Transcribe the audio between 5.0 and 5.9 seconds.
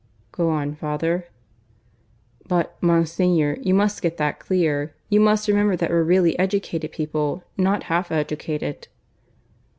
You must remember